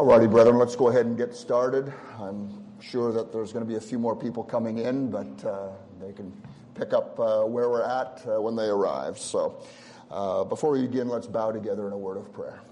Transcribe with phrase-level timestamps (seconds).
[0.00, 1.92] Alrighty, brethren, let's go ahead and get started.
[2.18, 5.68] I'm sure that there's going to be a few more people coming in, but uh,
[6.00, 6.32] they can
[6.74, 9.18] pick up uh, where we're at uh, when they arrive.
[9.18, 9.62] So,
[10.10, 12.62] uh, before we begin, let's bow together in a word of prayer.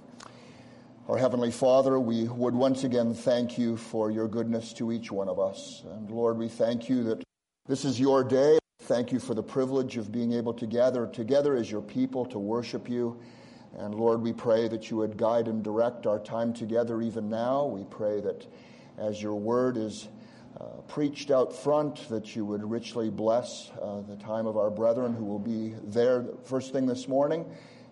[1.07, 5.29] Our Heavenly Father, we would once again thank you for your goodness to each one
[5.29, 5.83] of us.
[5.85, 7.23] And Lord, we thank you that
[7.67, 8.59] this is your day.
[8.85, 12.39] Thank you for the privilege of being able to gather together as your people to
[12.39, 13.21] worship you.
[13.77, 17.67] And Lord, we pray that you would guide and direct our time together even now.
[17.67, 18.47] We pray that
[18.97, 20.09] as your word is
[20.61, 25.15] uh, preached out front, that you would richly bless uh, the time of our brethren
[25.15, 27.45] who will be there first thing this morning.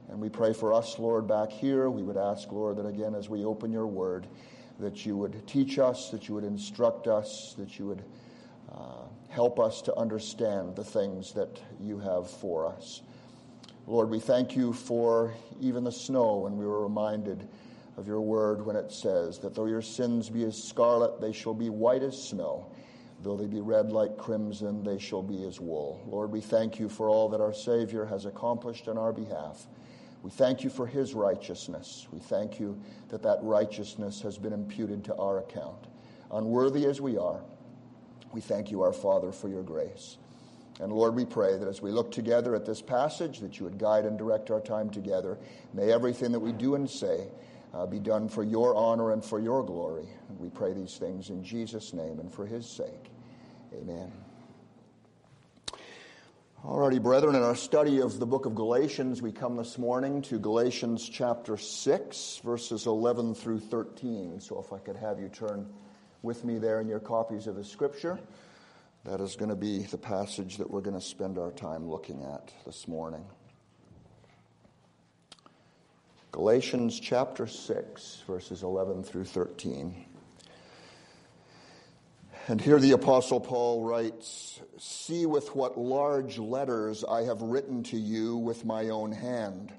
[0.08, 1.90] And we pray for us, Lord, back here.
[1.90, 4.26] We would ask, Lord, that again, as we open your word,
[4.78, 8.04] that you would teach us, that you would instruct us, that you would
[8.72, 13.02] uh, help us to understand the things that you have for us.
[13.86, 17.48] Lord, we thank you for even the snow, and we were reminded
[17.96, 21.54] of your word when it says that though your sins be as scarlet, they shall
[21.54, 22.66] be white as snow.
[23.22, 26.02] Though they be red like crimson, they shall be as wool.
[26.06, 29.66] Lord, we thank you for all that our Savior has accomplished on our behalf.
[30.22, 32.08] We thank you for his righteousness.
[32.10, 35.86] We thank you that that righteousness has been imputed to our account.
[36.32, 37.40] Unworthy as we are,
[38.32, 40.18] we thank you, our Father, for your grace.
[40.80, 43.78] And Lord, we pray that as we look together at this passage, that you would
[43.78, 45.38] guide and direct our time together.
[45.72, 47.28] May everything that we do and say
[47.72, 50.06] uh, be done for your honor and for your glory.
[50.28, 53.10] And we pray these things in Jesus' name and for his sake.
[53.74, 54.12] Amen.
[56.64, 60.38] Alrighty, brethren, in our study of the book of Galatians, we come this morning to
[60.38, 64.40] Galatians chapter 6, verses 11 through 13.
[64.40, 65.66] So if I could have you turn
[66.22, 68.18] with me there in your copies of the scripture.
[69.06, 72.24] That is going to be the passage that we're going to spend our time looking
[72.24, 73.24] at this morning.
[76.32, 80.06] Galatians chapter 6, verses 11 through 13.
[82.48, 87.96] And here the Apostle Paul writes See with what large letters I have written to
[87.96, 89.72] you with my own hand.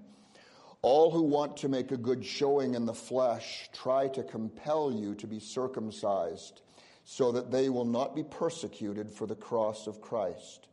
[0.82, 5.16] All who want to make a good showing in the flesh try to compel you
[5.16, 6.62] to be circumcised
[7.10, 10.68] so that they will not be persecuted for the cross of Christ.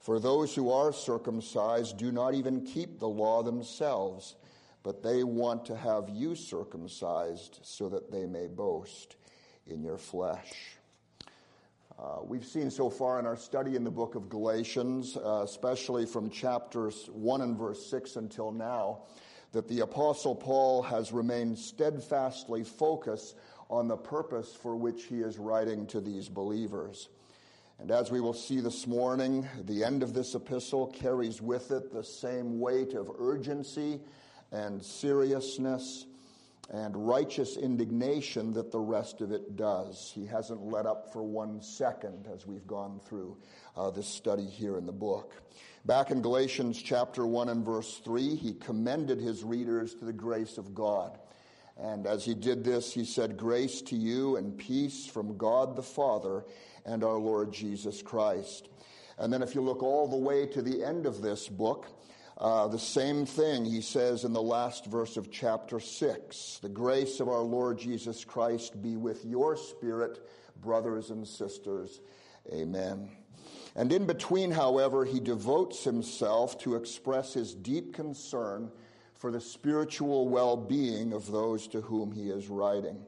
[0.00, 4.36] For those who are circumcised do not even keep the law themselves,
[4.82, 9.16] but they want to have you circumcised so that they may boast
[9.66, 10.54] in your flesh.
[11.98, 16.06] Uh, we've seen so far in our study in the book of Galatians, uh, especially
[16.06, 19.02] from chapters 1 and verse 6 until now,
[19.52, 23.36] that the Apostle Paul has remained steadfastly focused
[23.70, 27.08] on the purpose for which he is writing to these believers.
[27.78, 31.92] And as we will see this morning, the end of this epistle carries with it
[31.92, 34.00] the same weight of urgency
[34.50, 36.06] and seriousness
[36.70, 40.10] and righteous indignation that the rest of it does.
[40.14, 43.36] He hasn't let up for one second as we've gone through
[43.76, 45.34] uh, this study here in the book.
[45.86, 50.58] Back in Galatians chapter 1 and verse 3, he commended his readers to the grace
[50.58, 51.18] of God.
[51.80, 55.82] And as he did this, he said, Grace to you and peace from God the
[55.82, 56.44] Father
[56.84, 58.68] and our Lord Jesus Christ.
[59.18, 61.86] And then if you look all the way to the end of this book,
[62.38, 67.20] uh, the same thing he says in the last verse of chapter 6 The grace
[67.20, 70.20] of our Lord Jesus Christ be with your spirit,
[70.60, 72.00] brothers and sisters.
[72.52, 73.10] Amen.
[73.74, 78.70] And in between, however, he devotes himself to express his deep concern
[79.18, 83.04] for the spiritual well being of those to whom he is writing.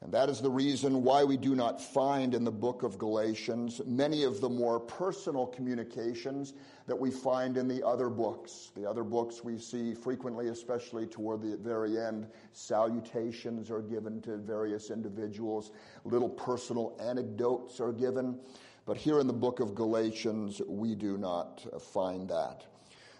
[0.00, 3.80] And that is the reason why we do not find in the book of Galatians
[3.86, 6.54] many of the more personal communications
[6.88, 8.72] that we find in the other books.
[8.74, 14.38] The other books we see frequently, especially toward the very end, salutations are given to
[14.38, 15.70] various individuals,
[16.04, 18.40] little personal anecdotes are given.
[18.86, 22.64] But here in the book of Galatians, we do not find that.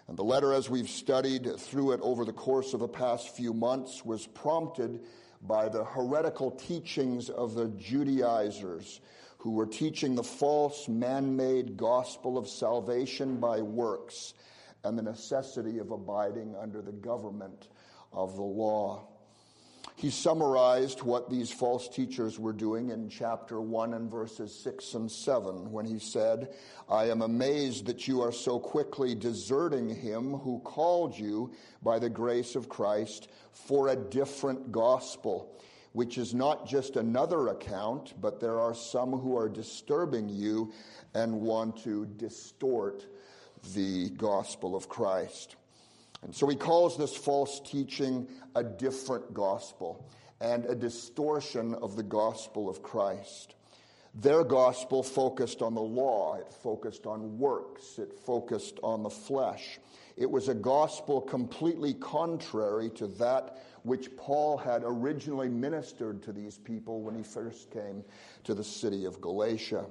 [0.07, 3.53] And the letter, as we've studied through it over the course of the past few
[3.53, 5.01] months, was prompted
[5.41, 9.01] by the heretical teachings of the Judaizers
[9.37, 14.33] who were teaching the false man made gospel of salvation by works
[14.83, 17.67] and the necessity of abiding under the government
[18.11, 19.07] of the law.
[19.95, 25.11] He summarized what these false teachers were doing in chapter 1 and verses 6 and
[25.11, 26.53] 7 when he said,
[26.89, 32.09] I am amazed that you are so quickly deserting him who called you by the
[32.09, 35.61] grace of Christ for a different gospel,
[35.93, 40.73] which is not just another account, but there are some who are disturbing you
[41.13, 43.05] and want to distort
[43.75, 45.55] the gospel of Christ.
[46.23, 50.05] And so he calls this false teaching a different gospel.
[50.43, 53.55] and a distortion of the gospel of Christ.
[54.13, 59.79] Their gospel focused on the law, it focused on works, it focused on the flesh.
[60.17, 66.57] It was a gospel completely contrary to that which Paul had originally ministered to these
[66.57, 68.03] people when he first came
[68.43, 69.85] to the city of Galatia.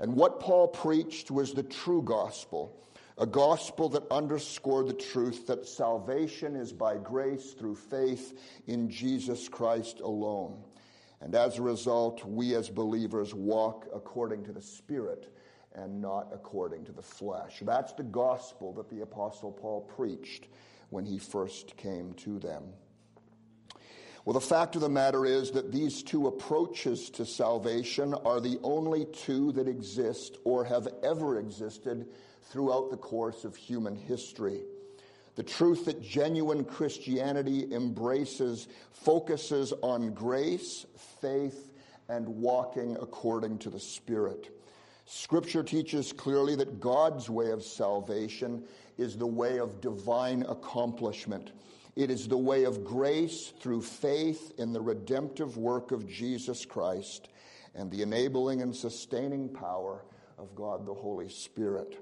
[0.00, 2.76] And what Paul preached was the true gospel,
[3.18, 9.48] a gospel that underscored the truth that salvation is by grace through faith in Jesus
[9.48, 10.62] Christ alone.
[11.20, 15.34] And as a result, we as believers walk according to the Spirit
[15.74, 17.58] and not according to the flesh.
[17.62, 20.46] That's the gospel that the Apostle Paul preached
[20.90, 22.62] when he first came to them.
[24.24, 28.58] Well, the fact of the matter is that these two approaches to salvation are the
[28.62, 32.06] only two that exist or have ever existed
[32.50, 34.62] throughout the course of human history.
[35.36, 40.84] The truth that genuine Christianity embraces focuses on grace,
[41.20, 41.70] faith,
[42.08, 44.50] and walking according to the Spirit.
[45.04, 48.64] Scripture teaches clearly that God's way of salvation
[48.96, 51.52] is the way of divine accomplishment.
[51.96, 57.28] It is the way of grace through faith in the redemptive work of Jesus Christ
[57.74, 60.04] and the enabling and sustaining power
[60.36, 61.96] of God the Holy Spirit.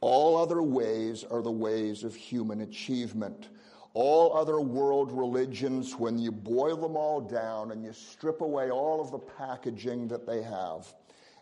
[0.00, 3.48] All other ways are the ways of human achievement.
[3.94, 9.00] All other world religions, when you boil them all down and you strip away all
[9.00, 10.92] of the packaging that they have,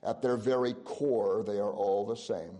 [0.04, 2.58] at their very core, they are all the same.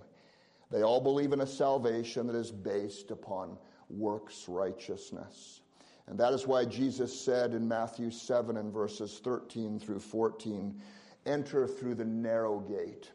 [0.71, 3.57] They all believe in a salvation that is based upon
[3.89, 5.61] works righteousness.
[6.07, 10.81] And that is why Jesus said in Matthew 7 and verses 13 through 14
[11.27, 13.11] enter through the narrow gate.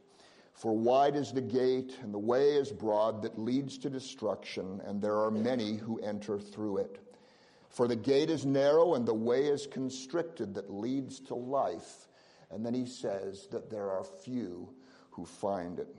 [0.60, 5.02] For wide is the gate, and the way is broad that leads to destruction, and
[5.02, 7.00] there are many who enter through it.
[7.70, 12.10] For the gate is narrow, and the way is constricted that leads to life.
[12.52, 14.74] And then he says that there are few
[15.12, 15.96] who find it.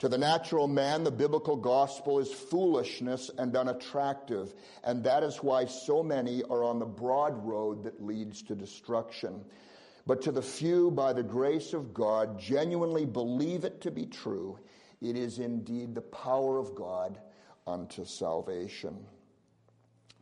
[0.00, 5.66] To the natural man, the biblical gospel is foolishness and unattractive, and that is why
[5.66, 9.44] so many are on the broad road that leads to destruction.
[10.06, 14.58] But to the few, by the grace of God, genuinely believe it to be true,
[15.00, 17.18] it is indeed the power of God
[17.66, 19.06] unto salvation.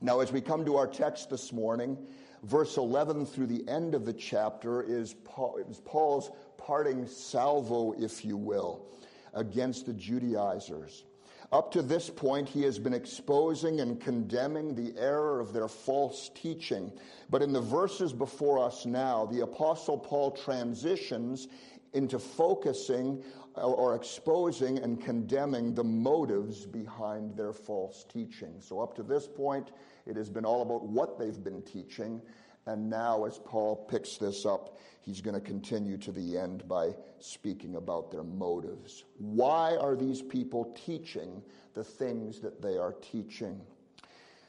[0.00, 1.98] Now, as we come to our text this morning,
[2.44, 8.86] verse 11 through the end of the chapter is, Paul's parting salvo, if you will
[9.34, 11.04] against the Judaizers.
[11.52, 16.30] Up to this point, he has been exposing and condemning the error of their false
[16.34, 16.90] teaching.
[17.28, 21.48] But in the verses before us now, the Apostle Paul transitions
[21.92, 23.22] into focusing
[23.54, 28.54] or exposing and condemning the motives behind their false teaching.
[28.60, 29.72] So, up to this point,
[30.06, 32.22] it has been all about what they've been teaching.
[32.66, 36.94] And now, as Paul picks this up, he's going to continue to the end by
[37.18, 39.04] speaking about their motives.
[39.18, 41.42] Why are these people teaching
[41.74, 43.60] the things that they are teaching?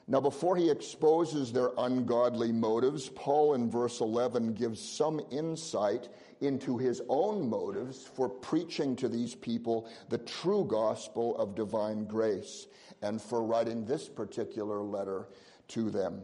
[0.07, 6.09] Now, before he exposes their ungodly motives, Paul in verse 11 gives some insight
[6.42, 12.68] into his own motives for preaching to these people the true gospel of divine grace
[13.01, 15.30] and for writing this particular letter
[15.69, 16.21] to them.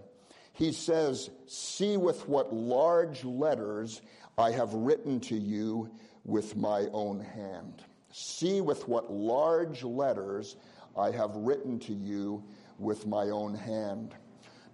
[0.60, 4.02] He says, See with what large letters
[4.38, 5.90] I have written to you
[6.26, 7.82] with my own hand.
[8.12, 10.58] See with what large letters
[10.98, 12.44] I have written to you
[12.78, 14.14] with my own hand.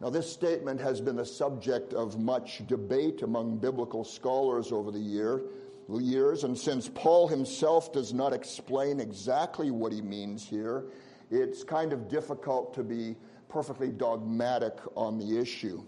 [0.01, 4.97] Now, this statement has been the subject of much debate among biblical scholars over the
[4.97, 5.43] year,
[5.87, 10.85] years, and since Paul himself does not explain exactly what he means here,
[11.29, 13.15] it's kind of difficult to be
[13.49, 15.83] perfectly dogmatic on the issue.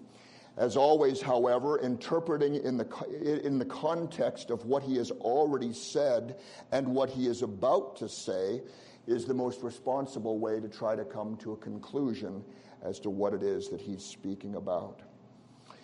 [0.58, 6.38] As always, however, interpreting in the, in the context of what he has already said
[6.72, 8.64] and what he is about to say
[9.06, 12.44] is the most responsible way to try to come to a conclusion
[12.82, 15.02] as to what it is that he's speaking about.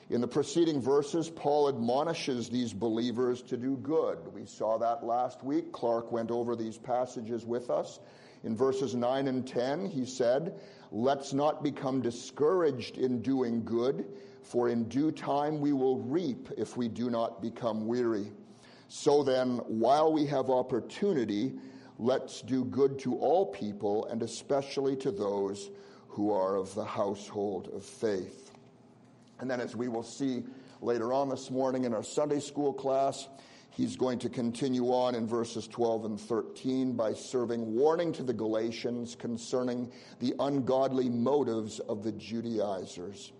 [0.09, 4.19] In the preceding verses, Paul admonishes these believers to do good.
[4.33, 5.71] We saw that last week.
[5.71, 7.99] Clark went over these passages with us.
[8.43, 10.59] In verses 9 and 10, he said,
[10.95, 14.05] Let's not become discouraged in doing good,
[14.43, 18.31] for in due time we will reap if we do not become weary.
[18.89, 21.53] So then, while we have opportunity,
[21.97, 25.71] let's do good to all people, and especially to those
[26.09, 28.51] who are of the household of faith.
[29.39, 30.43] And then, as we will see
[30.79, 33.29] later on this morning in our Sunday school class,
[33.75, 38.33] He's going to continue on in verses 12 and 13 by serving warning to the
[38.33, 43.31] Galatians concerning the ungodly motives of the Judaizers.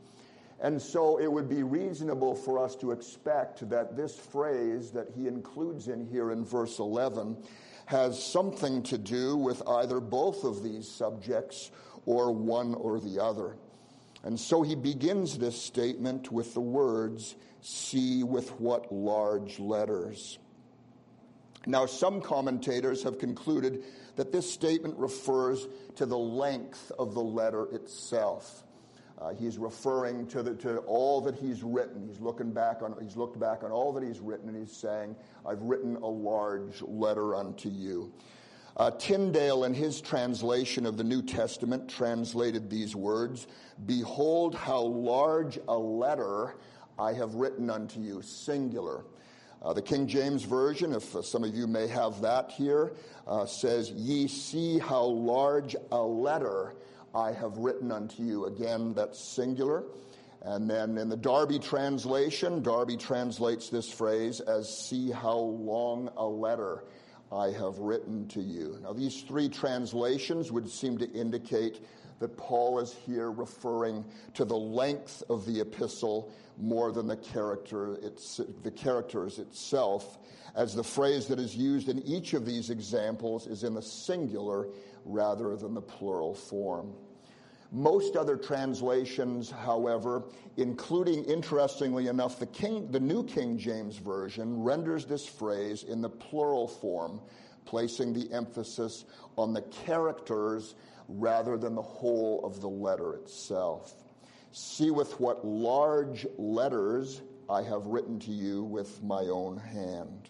[0.60, 5.28] And so it would be reasonable for us to expect that this phrase that he
[5.28, 7.38] includes in here in verse 11
[7.86, 11.70] has something to do with either both of these subjects
[12.08, 13.56] or one or the other.
[14.24, 20.40] And so he begins this statement with the words, see with what large letters.
[21.66, 23.84] Now, some commentators have concluded
[24.16, 28.64] that this statement refers to the length of the letter itself.
[29.20, 32.06] Uh, he's referring to, the, to all that he's written.
[32.08, 35.16] He's looking back on, he's looked back on all that he's written, and he's saying,
[35.46, 38.12] I've written a large letter unto you.
[38.76, 43.48] Uh, Tyndale, in his translation of the New Testament, translated these words
[43.86, 46.56] Behold, how large a letter
[46.98, 49.06] I have written unto you, singular.
[49.62, 52.94] Uh, the King James Version, if uh, some of you may have that here,
[53.28, 56.76] uh, says, Ye see how large a letter
[57.16, 58.46] I have written unto you.
[58.46, 59.84] Again, that's singular.
[60.42, 66.26] And then in the Darby translation, Darby translates this phrase as, See how long a
[66.26, 66.84] letter
[67.34, 68.78] I have written to you.
[68.84, 71.84] Now, these three translations would seem to indicate
[72.20, 77.98] that Paul is here referring to the length of the epistle more than the character
[78.02, 80.20] it's, the characters itself,
[80.56, 84.68] as the phrase that is used in each of these examples is in the singular
[85.04, 86.94] rather than the plural form.
[87.74, 90.26] Most other translations, however,
[90.58, 96.10] including, interestingly enough, the, King, the New King James Version, renders this phrase in the
[96.10, 97.20] plural form,
[97.66, 99.06] placing the emphasis
[99.40, 100.76] on the characters
[101.08, 103.96] rather than the whole of the letter itself.
[104.52, 110.30] See with what large letters I have written to you with my own hand.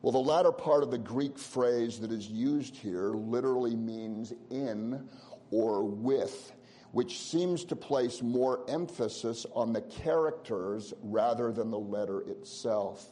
[0.00, 5.06] Well, the latter part of the Greek phrase that is used here literally means in
[5.50, 6.52] or with,
[6.92, 13.06] which seems to place more emphasis on the characters rather than the letter itself.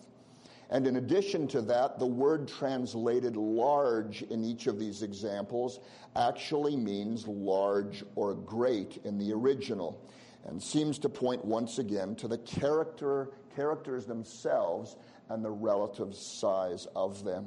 [0.71, 5.80] And in addition to that, the word translated large in each of these examples
[6.14, 9.99] actually means large or great in the original
[10.45, 14.97] and seems to point once again to the character, characters themselves
[15.30, 17.47] and the relative size of them.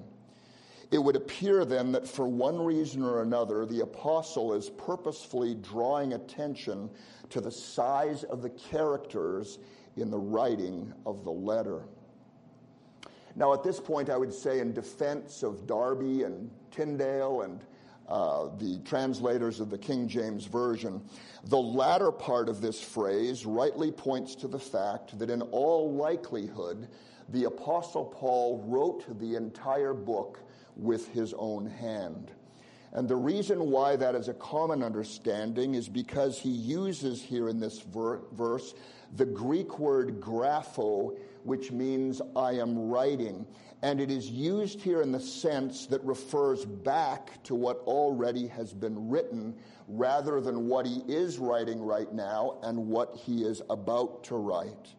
[0.92, 6.14] It would appear then that for one reason or another, the apostle is purposefully drawing
[6.14, 6.90] attention
[7.30, 9.60] to the size of the characters
[9.96, 11.84] in the writing of the letter.
[13.38, 17.62] Now, at this point, I would say, in defense of Darby and Tyndale and
[18.10, 21.02] uh, the translators of the King James Version,
[21.46, 26.90] the latter part of this phrase rightly points to the fact that in all likelihood,
[27.30, 30.42] the Apostle Paul wrote the entire book
[30.76, 32.32] with his own hand.
[32.94, 37.60] And the reason why that is a common understanding is because he uses here in
[37.60, 38.74] this ver- verse
[39.16, 43.46] the Greek word grapho, which means I am writing.
[43.82, 48.74] And it is used here in the sense that refers back to what already has
[48.74, 49.56] been written
[49.88, 54.94] rather than what he is writing right now and what he is about to write.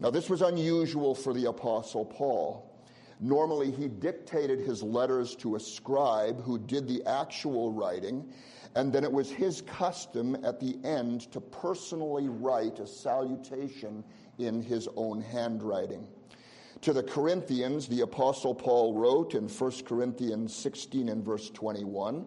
[0.00, 2.69] Now, this was unusual for the Apostle Paul.
[3.20, 8.26] Normally, he dictated his letters to a scribe who did the actual writing,
[8.74, 14.02] and then it was his custom at the end to personally write a salutation
[14.38, 16.06] in his own handwriting.
[16.82, 22.26] To the Corinthians, the Apostle Paul wrote in 1 Corinthians 16 and verse 21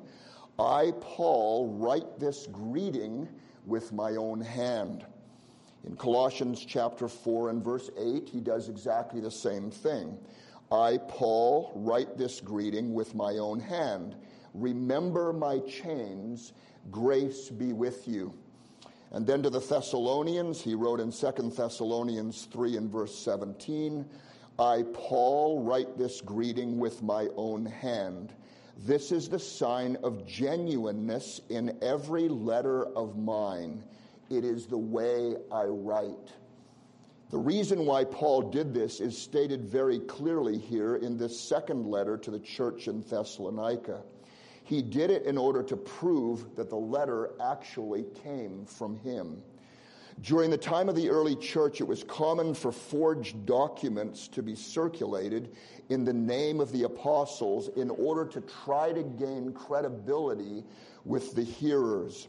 [0.59, 3.27] I, Paul, write this greeting
[3.65, 5.03] with my own hand.
[5.83, 10.19] In Colossians chapter 4 and verse 8, he does exactly the same thing.
[10.73, 14.15] I, Paul, write this greeting with my own hand.
[14.55, 16.51] Remember my chains.
[16.89, 18.33] Grace be with you.
[19.11, 24.03] And then to the Thessalonians, he wrote in 2 Thessalonians 3 and verse 17,
[24.57, 28.33] I, Paul, write this greeting with my own hand.
[28.75, 33.83] This is the sign of genuineness in every letter of mine.
[34.31, 36.33] It is the way I write.
[37.33, 42.15] The reason why Paul did this is stated very clearly here in this second letter
[42.15, 44.03] to the church in Thessalonica.
[44.63, 49.41] He did it in order to prove that the letter actually came from him.
[50.21, 54.53] During the time of the early church, it was common for forged documents to be
[54.53, 55.55] circulated
[55.89, 60.63] in the name of the apostles in order to try to gain credibility
[61.03, 62.27] with the hearers.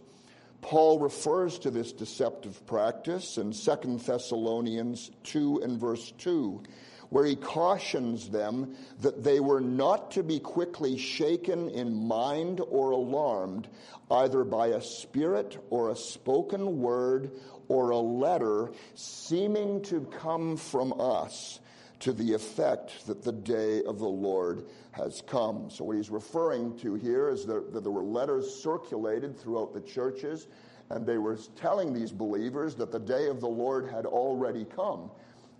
[0.64, 6.62] Paul refers to this deceptive practice in 2 Thessalonians 2 and verse 2
[7.10, 12.92] where he cautions them that they were not to be quickly shaken in mind or
[12.92, 13.68] alarmed,
[14.10, 17.30] either by a spirit or a spoken word
[17.68, 21.60] or a letter seeming to come from us
[22.04, 25.70] to the effect that the day of the Lord has come.
[25.70, 29.80] So, what he's referring to here is that, that there were letters circulated throughout the
[29.80, 30.46] churches,
[30.90, 35.10] and they were telling these believers that the day of the Lord had already come.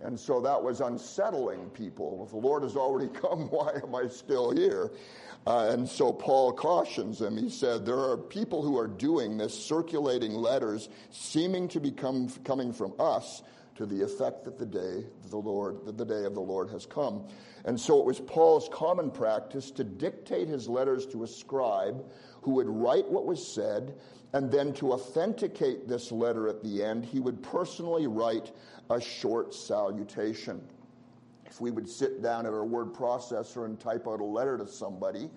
[0.01, 2.21] And so that was unsettling people.
[2.25, 4.91] If the Lord has already come, why am I still here?
[5.47, 7.37] Uh, and so Paul cautions them.
[7.37, 12.71] He said, There are people who are doing this, circulating letters, seeming to be coming
[12.71, 13.41] from us
[13.75, 16.85] to the effect that the day the Lord, that the day of the Lord has
[16.85, 17.27] come.
[17.65, 22.05] And so it was Paul's common practice to dictate his letters to a scribe
[22.41, 23.95] who would write what was said,
[24.33, 28.51] and then to authenticate this letter at the end, he would personally write
[28.89, 30.61] a short salutation.
[31.45, 34.67] If we would sit down at our word processor and type out a letter to
[34.67, 35.29] somebody,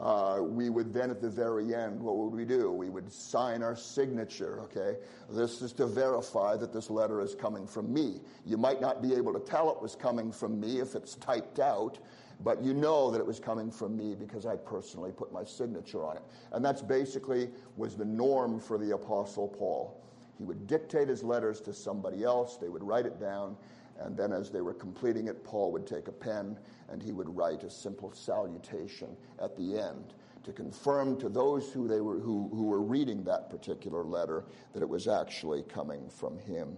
[0.00, 2.72] uh, we would then at the very end, what would we do?
[2.72, 4.98] We would sign our signature, okay?
[5.30, 8.20] This is to verify that this letter is coming from me.
[8.44, 11.60] You might not be able to tell it was coming from me if it's typed
[11.60, 11.98] out,
[12.42, 16.04] but you know that it was coming from me because I personally put my signature
[16.04, 16.22] on it.
[16.52, 20.00] And that's basically was the norm for the apostle Paul.
[20.38, 23.56] He would dictate his letters to somebody else, they would write it down,
[24.00, 26.58] and then as they were completing it, Paul would take a pen
[26.90, 31.88] and he would write a simple salutation at the end to confirm to those who,
[31.88, 36.38] they were, who, who were reading that particular letter that it was actually coming from
[36.38, 36.76] him.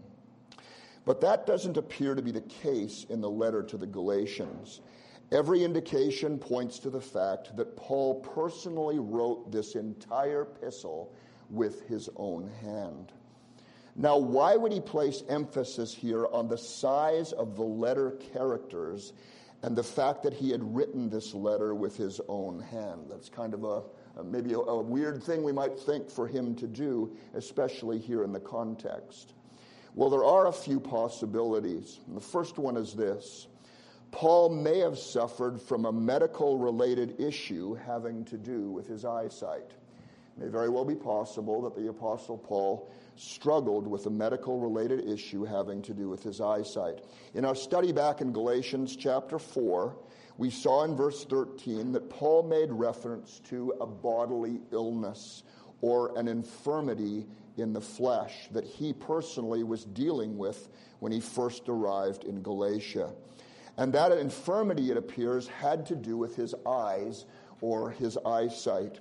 [1.04, 4.80] But that doesn't appear to be the case in the letter to the Galatians.
[5.32, 11.12] Every indication points to the fact that Paul personally wrote this entire epistle
[11.50, 13.12] with his own hand.
[13.98, 19.14] Now, why would he place emphasis here on the size of the letter characters
[19.62, 23.06] and the fact that he had written this letter with his own hand?
[23.08, 23.82] That's kind of a,
[24.22, 28.32] maybe a, a weird thing we might think for him to do, especially here in
[28.32, 29.32] the context.
[29.94, 32.00] Well, there are a few possibilities.
[32.06, 33.46] The first one is this
[34.10, 39.72] Paul may have suffered from a medical related issue having to do with his eyesight.
[40.38, 45.44] May very well be possible that the Apostle Paul struggled with a medical related issue
[45.44, 47.00] having to do with his eyesight.
[47.32, 49.96] In our study back in Galatians chapter 4,
[50.36, 55.42] we saw in verse 13 that Paul made reference to a bodily illness
[55.80, 60.68] or an infirmity in the flesh that he personally was dealing with
[60.98, 63.14] when he first arrived in Galatia.
[63.78, 67.24] And that infirmity, it appears, had to do with his eyes
[67.62, 69.00] or his eyesight.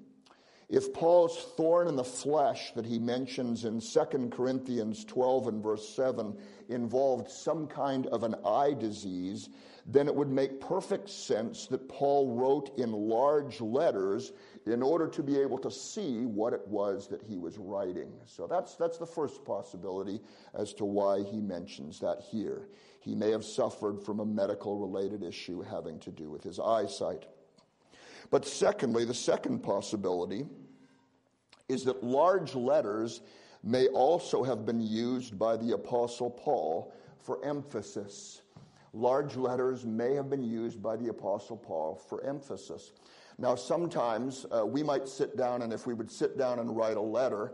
[0.71, 5.89] If Paul's thorn in the flesh that he mentions in 2 Corinthians 12 and verse
[5.89, 6.33] 7
[6.69, 9.49] involved some kind of an eye disease,
[9.85, 14.31] then it would make perfect sense that Paul wrote in large letters
[14.65, 18.13] in order to be able to see what it was that he was writing.
[18.25, 20.21] So that's, that's the first possibility
[20.53, 22.69] as to why he mentions that here.
[23.01, 27.25] He may have suffered from a medical related issue having to do with his eyesight.
[28.29, 30.45] But secondly, the second possibility
[31.67, 33.21] is that large letters
[33.63, 38.41] may also have been used by the Apostle Paul for emphasis.
[38.93, 42.91] Large letters may have been used by the Apostle Paul for emphasis.
[43.37, 46.97] Now, sometimes uh, we might sit down, and if we would sit down and write
[46.97, 47.53] a letter,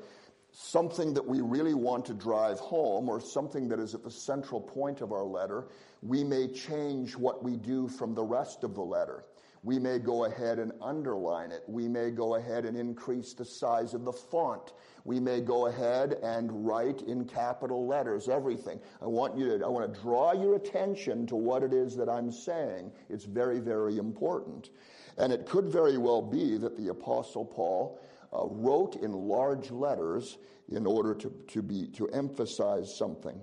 [0.51, 4.59] something that we really want to drive home or something that is at the central
[4.59, 5.67] point of our letter,
[6.01, 9.25] we may change what we do from the rest of the letter.
[9.63, 11.63] We may go ahead and underline it.
[11.67, 14.73] We may go ahead and increase the size of the font.
[15.03, 18.79] We may go ahead and write in capital letters everything.
[19.01, 22.09] I want you to, I want to draw your attention to what it is that
[22.09, 22.91] I'm saying.
[23.09, 24.69] It's very, very important.
[25.17, 27.99] And it could very well be that the apostle Paul
[28.33, 30.37] uh, wrote in large letters
[30.69, 33.39] in order to, to be, to emphasize something.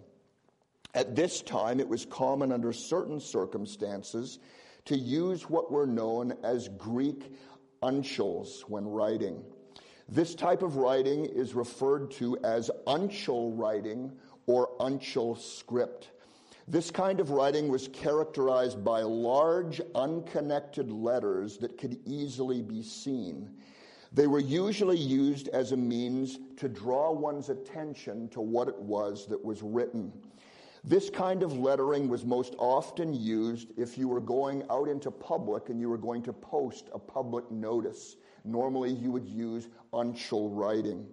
[0.95, 4.39] At this time, it was common under certain circumstances
[4.87, 7.33] to use what were known as Greek
[7.83, 9.43] uncials when writing.
[10.09, 14.13] This type of writing is referred to as uncial writing
[14.47, 16.11] or uncial script.
[16.69, 23.51] This kind of writing was characterized by large, unconnected letters that could easily be seen.
[24.13, 29.27] They were usually used as a means to draw one's attention to what it was
[29.27, 30.13] that was written.
[30.87, 35.71] This kind of lettering was most often used if you were going out into public
[35.71, 38.17] and you were going to post a public notice.
[38.45, 41.07] Normally, you would use uncial writing.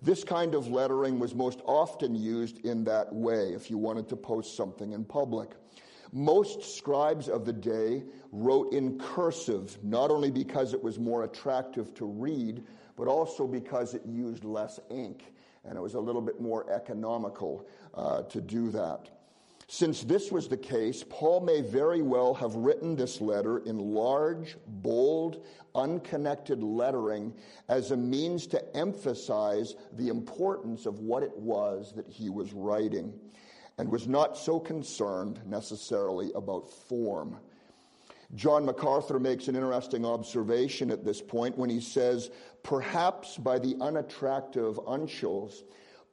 [0.00, 4.16] This kind of lettering was most often used in that way if you wanted to
[4.16, 5.50] post something in public.
[6.12, 11.92] Most scribes of the day wrote in cursive, not only because it was more attractive
[11.96, 12.64] to read,
[12.96, 17.66] but also because it used less ink and it was a little bit more economical
[17.94, 19.10] uh, to do that.
[19.72, 24.56] Since this was the case, Paul may very well have written this letter in large,
[24.66, 25.44] bold,
[25.76, 27.32] unconnected lettering
[27.68, 33.14] as a means to emphasize the importance of what it was that he was writing
[33.78, 37.38] and was not so concerned necessarily about form.
[38.34, 42.30] John MacArthur makes an interesting observation at this point when he says,
[42.62, 45.62] perhaps by the unattractive uncials,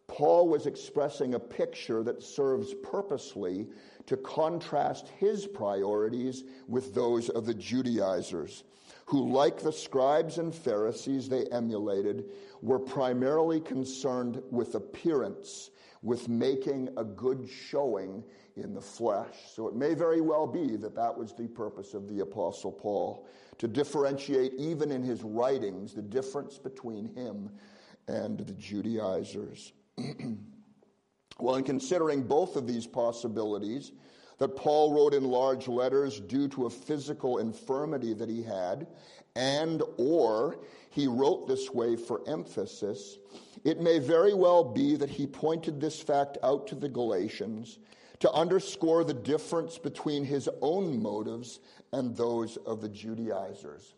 [0.07, 3.67] Paul was expressing a picture that serves purposely
[4.07, 8.63] to contrast his priorities with those of the Judaizers,
[9.05, 12.25] who, like the scribes and Pharisees they emulated,
[12.61, 18.23] were primarily concerned with appearance, with making a good showing
[18.55, 19.35] in the flesh.
[19.53, 23.27] So it may very well be that that was the purpose of the Apostle Paul,
[23.57, 27.51] to differentiate even in his writings the difference between him
[28.07, 29.73] and the Judaizers.
[31.39, 33.91] well, in considering both of these possibilities,
[34.38, 38.88] that Paul wrote in large letters due to a physical infirmity that he had,
[39.36, 43.17] and or he wrote this way for emphasis,
[43.63, 47.79] it may very well be that he pointed this fact out to the Galatians
[48.19, 51.60] to underscore the difference between his own motives
[51.91, 53.93] and those of the Judaizers.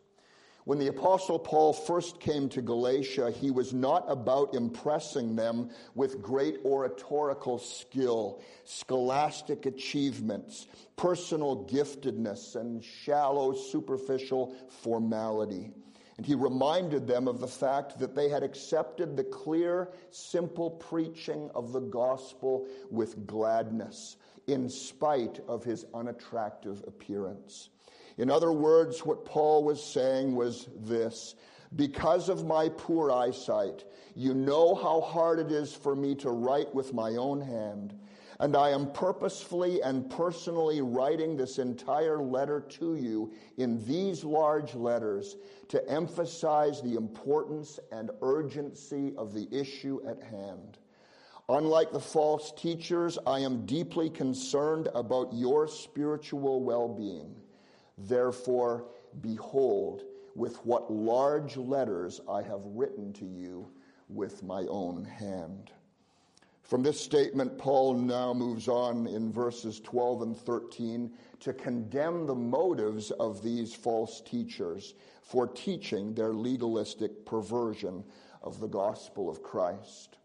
[0.69, 6.21] When the Apostle Paul first came to Galatia, he was not about impressing them with
[6.21, 15.71] great oratorical skill, scholastic achievements, personal giftedness, and shallow, superficial formality.
[16.17, 21.49] And he reminded them of the fact that they had accepted the clear, simple preaching
[21.55, 27.69] of the gospel with gladness, in spite of his unattractive appearance.
[28.19, 31.36] In other words, what Paul was saying was this
[31.77, 36.75] Because of my poor eyesight, you know how hard it is for me to write
[36.75, 37.97] with my own hand.
[38.41, 44.75] And I am purposefully and personally writing this entire letter to you in these large
[44.75, 45.38] letters
[45.69, 50.77] to emphasize the importance and urgency of the issue at hand.
[51.47, 57.34] Unlike the false teachers, I am deeply concerned about your spiritual well being.
[57.99, 58.85] Therefore,
[59.21, 60.03] behold,
[60.35, 63.67] with what large letters I have written to you
[64.07, 65.71] with my own hand.
[66.63, 72.35] From this statement, Paul now moves on in verses 12 and 13 to condemn the
[72.35, 78.03] motives of these false teachers for teaching their legalistic perversion
[78.43, 80.17] of the gospel of Christ.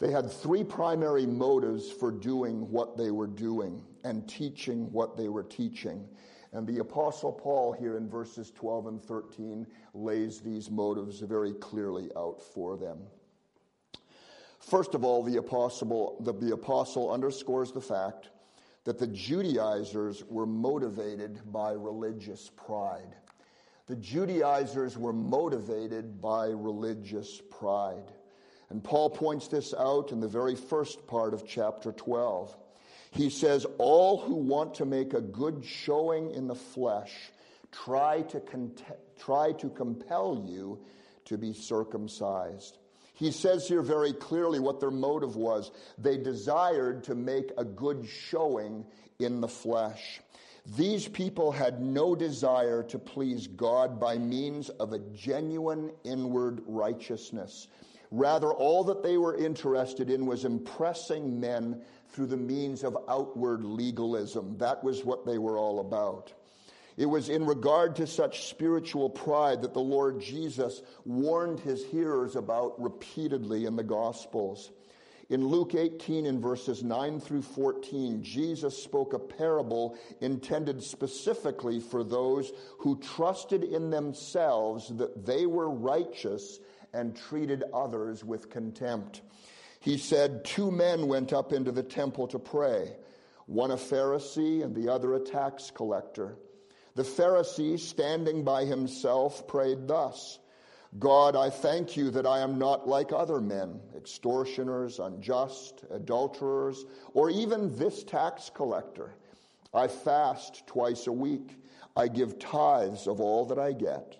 [0.00, 5.28] They had three primary motives for doing what they were doing and teaching what they
[5.28, 6.08] were teaching.
[6.52, 12.10] And the Apostle Paul, here in verses 12 and 13, lays these motives very clearly
[12.16, 12.98] out for them.
[14.58, 18.30] First of all, the apostle, the, the apostle underscores the fact
[18.84, 23.14] that the Judaizers were motivated by religious pride.
[23.86, 28.10] The Judaizers were motivated by religious pride.
[28.70, 32.56] And Paul points this out in the very first part of chapter 12.
[33.10, 37.12] He says, All who want to make a good showing in the flesh
[37.72, 38.42] try to,
[39.18, 40.78] try to compel you
[41.26, 42.78] to be circumcised.
[43.14, 45.72] He says here very clearly what their motive was.
[45.98, 48.86] They desired to make a good showing
[49.18, 50.20] in the flesh.
[50.76, 57.68] These people had no desire to please God by means of a genuine inward righteousness.
[58.10, 63.64] Rather, all that they were interested in was impressing men through the means of outward
[63.64, 64.56] legalism.
[64.58, 66.32] That was what they were all about.
[66.96, 72.34] It was in regard to such spiritual pride that the Lord Jesus warned his hearers
[72.34, 74.72] about repeatedly in the Gospels.
[75.30, 82.02] In Luke 18, in verses 9 through 14, Jesus spoke a parable intended specifically for
[82.02, 86.58] those who trusted in themselves that they were righteous
[86.92, 89.22] and treated others with contempt.
[89.80, 92.96] he said, Two men went up into the temple to pray,
[93.46, 96.36] one a Pharisee and the other a tax collector.
[96.94, 100.38] The Pharisee, standing by himself, prayed thus
[100.98, 107.28] God, I thank you that I am not like other men, extortioners, unjust, adulterers, or
[107.28, 109.14] even this tax collector.
[109.74, 111.58] I fast twice a week.
[111.94, 114.16] I give tithes of all that I get.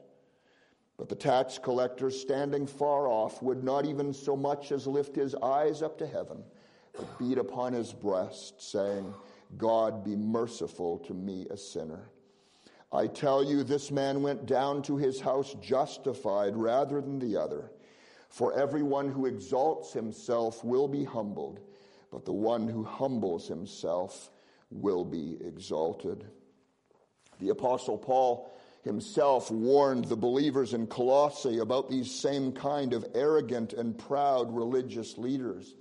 [0.99, 5.35] But the tax collector, standing far off, would not even so much as lift his
[5.37, 6.43] eyes up to heaven,
[6.93, 9.15] but beat upon his breast, saying,
[9.57, 12.11] God be merciful to me, a sinner.
[12.91, 17.71] I tell you, this man went down to his house justified rather than the other.
[18.29, 21.61] For everyone who exalts himself will be humbled,
[22.11, 24.31] but the one who humbles himself
[24.71, 26.25] will be exalted.
[27.41, 33.73] The Apostle Paul himself warned the believers in Colossae about these same kind of arrogant
[33.73, 35.75] and proud religious leaders.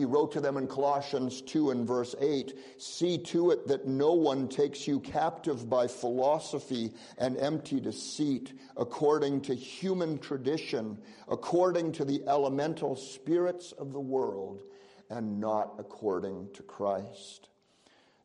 [0.00, 4.14] He wrote to them in Colossians 2 and verse 8 See to it that no
[4.14, 10.96] one takes you captive by philosophy and empty deceit, according to human tradition,
[11.28, 14.62] according to the elemental spirits of the world,
[15.10, 17.50] and not according to Christ.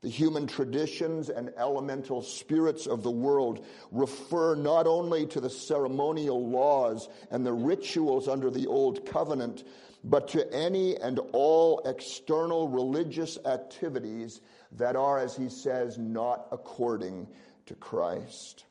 [0.05, 6.47] The human traditions and elemental spirits of the world refer not only to the ceremonial
[6.47, 9.63] laws and the rituals under the old covenant,
[10.03, 14.41] but to any and all external religious activities
[14.73, 17.27] that are, as he says, not according
[17.65, 18.65] to Christ.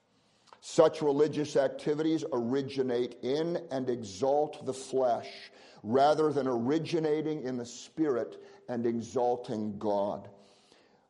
[0.61, 5.51] Such religious activities originate in and exalt the flesh
[5.83, 10.29] rather than originating in the spirit and exalting God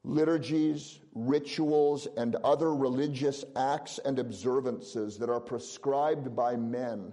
[0.05, 7.13] liturgies, rituals, and other religious acts and observances that are prescribed by men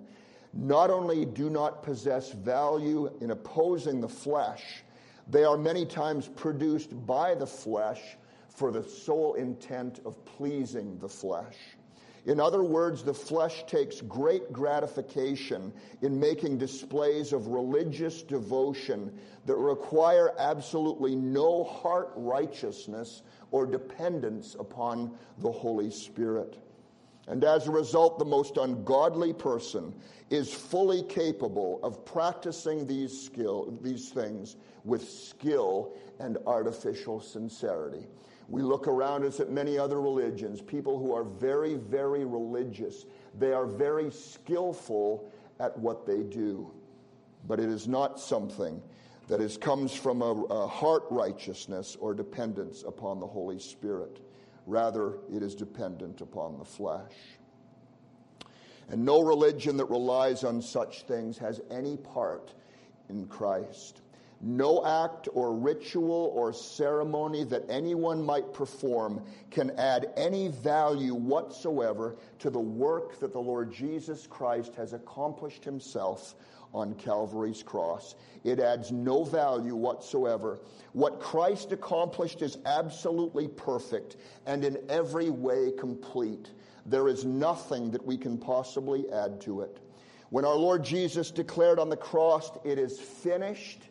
[0.54, 4.84] not only do not possess value in opposing the flesh,
[5.30, 8.01] they are many times produced by the flesh
[8.49, 11.56] for the sole intent of pleasing the flesh.
[12.25, 19.12] In other words, the flesh takes great gratification in making displays of religious devotion
[19.45, 26.60] that require absolutely no heart righteousness or dependence upon the Holy Spirit.
[27.27, 29.93] And as a result, the most ungodly person
[30.29, 38.05] is fully capable of practicing these, skill, these things with skill and artificial sincerity.
[38.51, 43.05] We look around us at many other religions, people who are very, very religious.
[43.39, 46.69] They are very skillful at what they do.
[47.47, 48.81] But it is not something
[49.29, 54.19] that is, comes from a, a heart righteousness or dependence upon the Holy Spirit.
[54.65, 57.13] Rather, it is dependent upon the flesh.
[58.89, 62.53] And no religion that relies on such things has any part
[63.07, 64.01] in Christ.
[64.43, 72.17] No act or ritual or ceremony that anyone might perform can add any value whatsoever
[72.39, 76.34] to the work that the Lord Jesus Christ has accomplished himself
[76.73, 78.15] on Calvary's cross.
[78.43, 80.60] It adds no value whatsoever.
[80.93, 84.15] What Christ accomplished is absolutely perfect
[84.47, 86.49] and in every way complete.
[86.88, 89.77] There is nothing that we can possibly add to it.
[90.30, 93.89] When our Lord Jesus declared on the cross, It is finished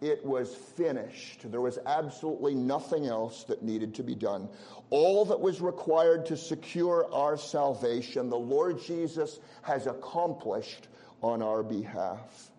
[0.00, 1.50] it was finished.
[1.50, 4.48] There was absolutely nothing else that needed to be done.
[4.88, 10.88] All that was required to secure our salvation, the Lord Jesus has accomplished
[11.22, 12.50] on our behalf.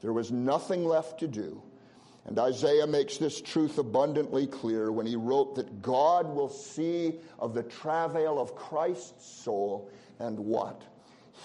[0.00, 1.62] There was nothing left to do.
[2.26, 7.52] And Isaiah makes this truth abundantly clear when he wrote that God will see of
[7.52, 10.82] the travail of Christ's soul and what?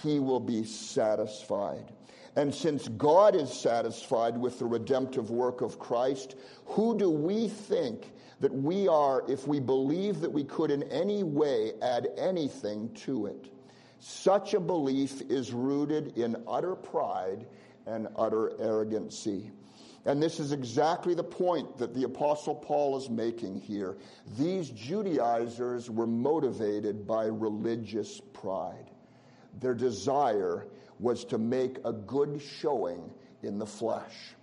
[0.04, 1.92] He will be satisfied.
[2.36, 8.12] And since God is satisfied with the redemptive work of Christ, who do we think
[8.40, 13.26] that we are if we believe that we could in any way add anything to
[13.26, 13.52] it?
[14.00, 17.48] Such a belief is rooted in utter pride
[17.86, 19.52] and utter arrogancy.
[20.06, 23.98] And this is exactly the point that the Apostle Paul is making here.
[24.38, 28.90] These Judaizers were motivated by religious pride.
[29.60, 30.68] Their desire
[31.00, 33.10] was to make a good showing
[33.42, 34.36] in the flesh.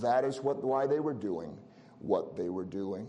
[0.00, 1.56] That is what, why they were doing
[2.00, 3.06] what they were doing.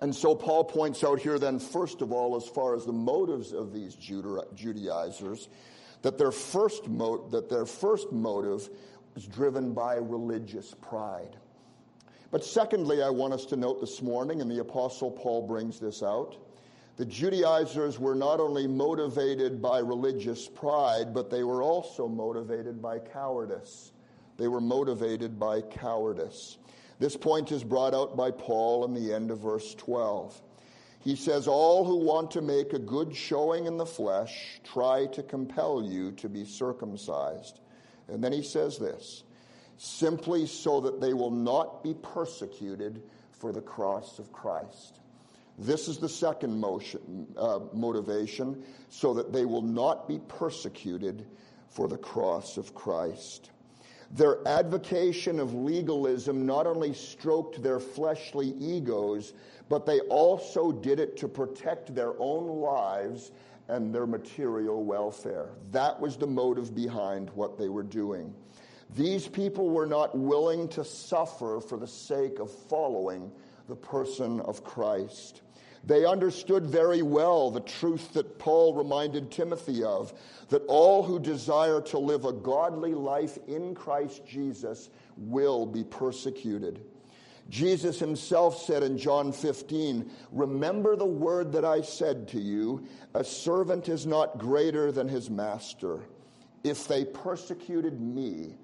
[0.00, 3.52] And so Paul points out here, then, first of all, as far as the motives
[3.52, 5.48] of these Judaizers,
[6.02, 8.68] that their first, mo- that their first motive
[9.14, 11.36] was driven by religious pride.
[12.30, 16.02] But secondly, I want us to note this morning, and the Apostle Paul brings this
[16.02, 16.36] out,
[16.98, 22.98] the Judaizers were not only motivated by religious pride, but they were also motivated by
[22.98, 23.92] cowardice.
[24.36, 26.58] They were motivated by cowardice.
[26.98, 30.42] This point is brought out by Paul in the end of verse 12.
[30.98, 35.22] He says, All who want to make a good showing in the flesh try to
[35.22, 37.60] compel you to be circumcised.
[38.08, 39.22] And then he says this
[39.76, 44.98] simply so that they will not be persecuted for the cross of Christ.
[45.58, 51.26] This is the second motion, uh, motivation, so that they will not be persecuted
[51.68, 53.50] for the cross of Christ.
[54.12, 59.34] Their advocation of legalism not only stroked their fleshly egos,
[59.68, 63.32] but they also did it to protect their own lives
[63.68, 65.50] and their material welfare.
[65.72, 68.32] That was the motive behind what they were doing.
[68.96, 73.30] These people were not willing to suffer for the sake of following
[73.68, 75.42] the person of Christ.
[75.84, 80.12] They understood very well the truth that Paul reminded Timothy of
[80.48, 86.80] that all who desire to live a godly life in Christ Jesus will be persecuted.
[87.48, 93.24] Jesus himself said in John 15, Remember the word that I said to you, a
[93.24, 96.00] servant is not greater than his master.
[96.62, 98.54] If they persecuted me,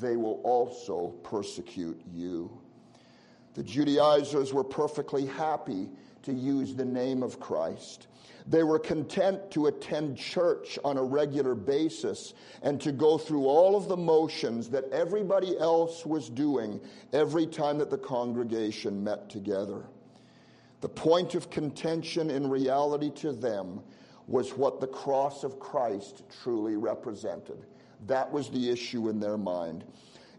[0.00, 2.50] they will also persecute you.
[3.54, 5.88] The Judaizers were perfectly happy
[6.24, 8.08] to use the name of Christ.
[8.46, 13.74] They were content to attend church on a regular basis and to go through all
[13.74, 16.80] of the motions that everybody else was doing
[17.12, 19.84] every time that the congregation met together.
[20.82, 23.80] The point of contention in reality to them
[24.26, 27.64] was what the cross of Christ truly represented.
[28.06, 29.84] That was the issue in their mind.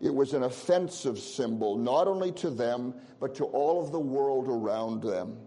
[0.02, 4.48] It was an offensive symbol, not only to them, but to all of the world
[4.48, 5.38] around them.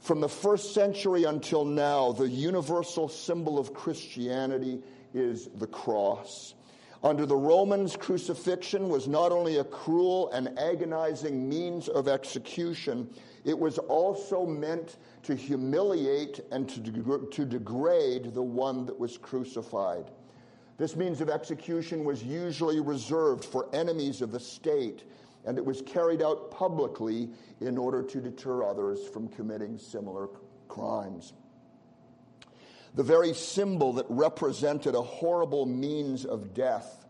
[0.00, 4.82] From the first century until now, the universal symbol of Christianity
[5.12, 6.54] is the cross.
[7.02, 13.08] Under the Romans, crucifixion was not only a cruel and agonizing means of execution,
[13.44, 19.18] it was also meant to humiliate and to, de- to degrade the one that was
[19.18, 20.10] crucified.
[20.78, 25.04] This means of execution was usually reserved for enemies of the state
[25.44, 30.28] and it was carried out publicly in order to deter others from committing similar
[30.68, 31.32] crimes.
[32.94, 37.06] The very symbol that represented a horrible means of death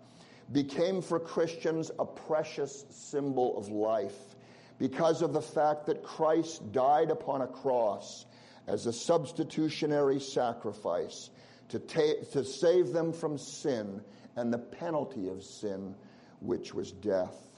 [0.53, 4.37] became for Christians a precious symbol of life
[4.79, 8.27] because of the fact that Christ died upon a cross
[8.67, 11.31] as a substitutionary sacrifice
[11.69, 14.03] to, ta- to save them from sin
[14.37, 15.95] and the penalty of sin,
[16.41, 17.50] which was death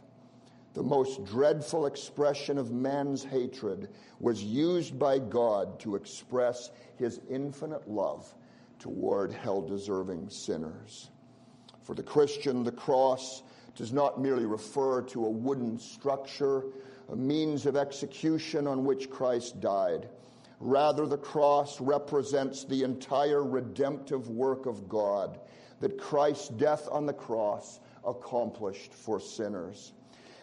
[0.74, 3.88] the most dreadful expression of man's hatred,
[4.20, 8.32] was used by God to express his infinite love
[8.78, 11.10] toward hell deserving sinners.
[11.82, 13.42] For the Christian, the cross
[13.74, 16.64] does not merely refer to a wooden structure,
[17.10, 20.08] a means of execution on which Christ died.
[20.60, 25.40] Rather, the cross represents the entire redemptive work of God
[25.80, 29.92] that Christ's death on the cross accomplished for sinners.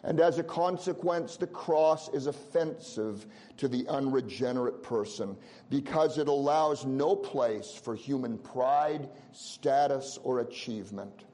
[0.04, 5.36] And as a consequence, the cross is offensive to the unregenerate person
[5.70, 11.26] because it allows no place for human pride, status, or achievement.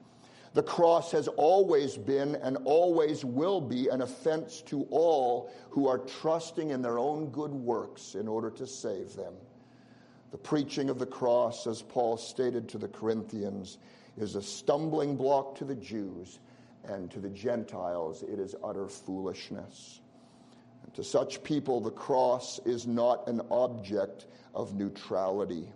[0.54, 5.98] The cross has always been and always will be an offense to all who are
[5.98, 9.34] trusting in their own good works in order to save them.
[10.32, 13.78] The preaching of the cross, as Paul stated to the Corinthians,
[14.16, 16.40] is a stumbling block to the Jews
[16.88, 20.00] and to the Gentiles it is utter foolishness.
[20.84, 25.68] And to such people, the cross is not an object of neutrality.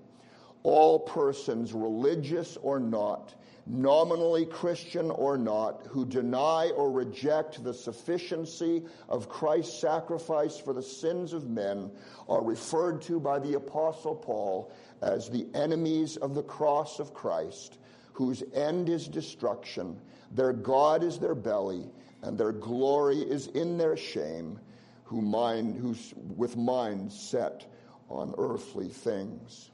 [0.63, 3.35] All persons, religious or not,
[3.67, 10.83] nominally Christian or not, who deny or reject the sufficiency of Christ's sacrifice for the
[10.83, 11.91] sins of men
[12.29, 17.79] are referred to by the Apostle Paul as the enemies of the cross of Christ,
[18.13, 19.99] whose end is destruction
[20.31, 21.91] their God is their belly,
[22.23, 24.59] and their glory is in their shame,
[25.05, 27.67] who mind, who's with minds set
[28.09, 29.71] on earthly things.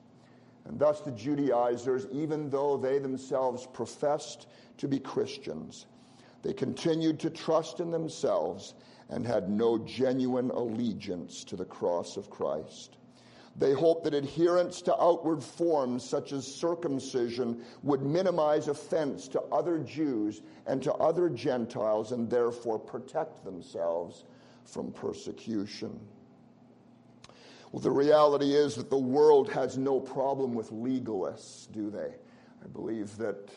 [0.64, 4.46] And thus the Judaizers, even though they themselves professed
[4.78, 5.86] to be Christians,
[6.42, 8.74] they continued to trust in themselves
[9.08, 12.96] and had no genuine allegiance to the cross of Christ.
[13.58, 19.78] They hoped that adherence to outward forms such as circumcision would minimize offense to other
[19.78, 24.24] Jews and to other Gentiles and therefore protect themselves
[24.64, 25.98] from persecution.
[27.72, 32.14] Well, the reality is that the world has no problem with legalists, do they?
[32.62, 33.50] I believe that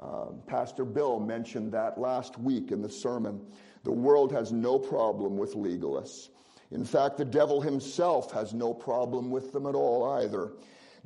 [0.00, 3.40] Um, Pastor Bill mentioned that last week in the sermon.
[3.84, 6.30] The world has no problem with legalists.
[6.74, 10.50] In fact, the devil himself has no problem with them at all either.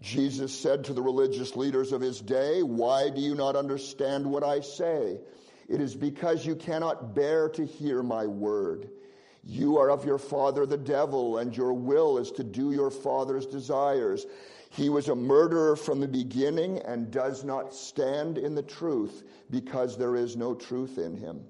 [0.01, 4.43] Jesus said to the religious leaders of his day, Why do you not understand what
[4.43, 5.21] I say?
[5.69, 8.89] It is because you cannot bear to hear my word.
[9.45, 13.45] You are of your father the devil, and your will is to do your father's
[13.45, 14.25] desires.
[14.71, 19.99] He was a murderer from the beginning and does not stand in the truth because
[19.99, 21.45] there is no truth in him.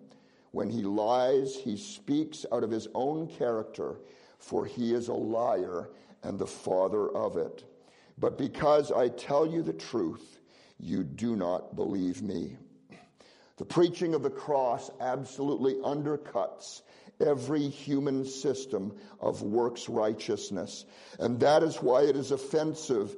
[0.53, 3.97] When he lies, he speaks out of his own character,
[4.39, 5.91] for he is a liar
[6.23, 7.65] and the father of it.
[8.19, 10.41] But because I tell you the truth,
[10.81, 12.57] you do not believe me.
[13.57, 16.83] The preaching of the cross absolutely undercuts
[17.21, 20.85] every human system of works righteousness.
[21.19, 23.17] And that is why it is offensive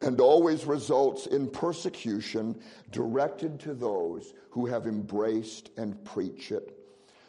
[0.00, 6.74] and always results in persecution directed to those who have embraced and preach it.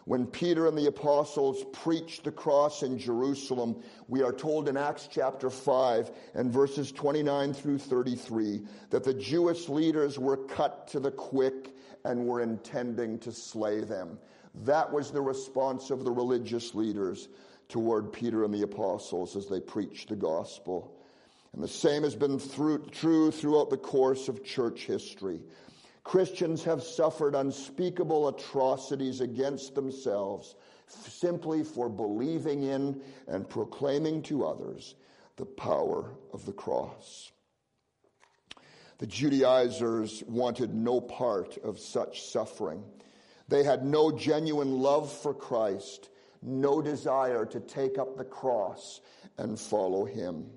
[0.06, 5.08] When Peter and the apostles preached the cross in Jerusalem, we are told in Acts
[5.12, 11.12] chapter 5 and verses 29 through 33 that the Jewish leaders were cut to the
[11.12, 14.18] quick and were intending to slay them.
[14.64, 17.28] That was the response of the religious leaders
[17.68, 20.99] toward Peter and the apostles as they preached the gospel.
[21.54, 25.42] And the same has been through, true throughout the course of church history.
[26.04, 30.56] Christians have suffered unspeakable atrocities against themselves
[30.88, 34.96] simply for believing in and proclaiming to others
[35.38, 37.32] the power of the cross.
[38.98, 42.84] The Judaizers wanted no part of such suffering.
[43.48, 46.10] They had no genuine love for Christ,
[46.42, 49.00] no desire to take up the cross
[49.38, 50.48] and follow him.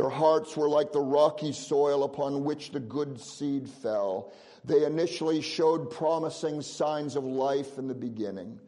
[0.00, 4.32] Their hearts were like the rocky soil upon which the good seed fell.
[4.64, 8.58] They initially showed promising signs of life in the beginning,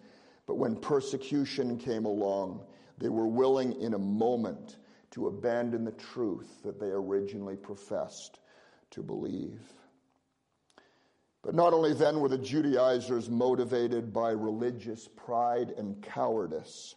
[0.47, 2.67] but when persecution came along,
[2.99, 4.77] they were willing in a moment
[5.13, 8.41] to abandon the truth that they originally professed
[8.91, 9.63] to believe.
[11.41, 16.97] But not only then were the Judaizers motivated by religious pride and cowardice,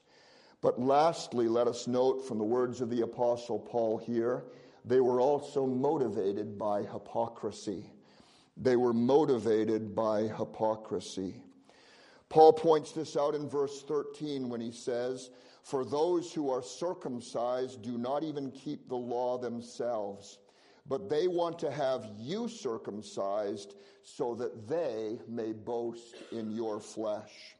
[0.65, 4.45] but lastly, let us note from the words of the Apostle Paul here,
[4.83, 7.85] they were also motivated by hypocrisy.
[8.57, 11.35] They were motivated by hypocrisy.
[12.29, 15.29] Paul points this out in verse 13 when he says,
[15.61, 20.39] For those who are circumcised do not even keep the law themselves
[20.87, 27.54] but they want to have you circumcised so that they may boast in your flesh.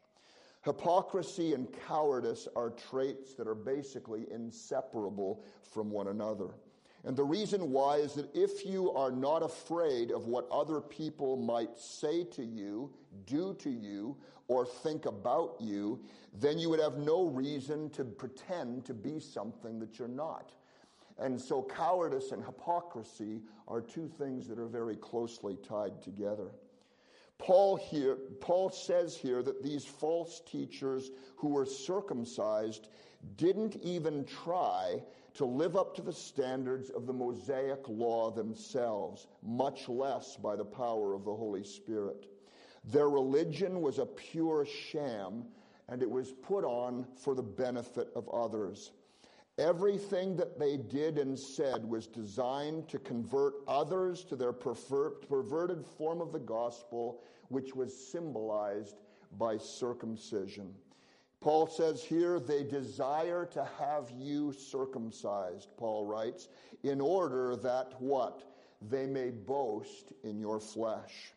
[0.65, 6.55] Hypocrisy and cowardice are traits that are basically inseparable from one another.
[7.03, 11.37] And the reason why is that if you are not afraid of what other people
[11.37, 12.91] might say to you,
[13.27, 15.99] do to you, or think about you,
[16.33, 20.51] then you would have no reason to pretend to be something that you're not.
[21.19, 26.49] And so cowardice and hypocrisy are two things that are very closely tied together.
[27.37, 32.87] Paul here, Paul says here that these false teachers who were circumcised
[33.37, 35.01] didn't even try
[35.35, 40.65] to live up to the standards of the Mosaic law themselves, much less by the
[40.65, 42.27] power of the Holy Spirit.
[42.85, 45.45] Their religion was a pure sham,
[45.89, 48.91] and it was put on for the benefit of others.
[49.57, 56.19] Everything that they did and said was designed to convert others to their perverted form
[56.19, 58.97] of the gospel, which was symbolized
[59.37, 60.73] by circumcision.
[61.39, 66.49] Paul says here, they desire to have you circumcised, Paul writes,
[66.83, 68.43] in order that what?
[68.81, 71.33] They may boast in your flesh.